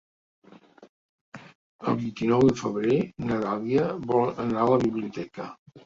El 1.93 2.01
vint-i-nou 2.01 2.47
de 2.49 2.57
febrer 2.65 2.99
na 3.29 3.41
Dàlia 3.47 3.87
vol 4.17 4.37
anar 4.49 4.69
a 4.69 4.71
la 4.77 4.85
biblioteca. 4.91 5.53